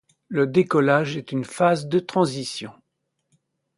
[0.29, 2.71] Le décollage est une phase de transition.